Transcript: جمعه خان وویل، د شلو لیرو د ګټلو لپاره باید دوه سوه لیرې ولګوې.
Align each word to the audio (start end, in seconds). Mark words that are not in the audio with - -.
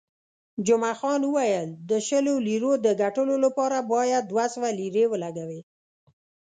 جمعه 0.65 0.93
خان 0.99 1.21
وویل، 1.25 1.69
د 1.89 1.91
شلو 2.07 2.35
لیرو 2.47 2.73
د 2.85 2.87
ګټلو 3.01 3.35
لپاره 3.45 3.77
باید 3.91 4.23
دوه 4.31 4.45
سوه 4.53 4.69
لیرې 4.79 5.05
ولګوې. 5.09 5.61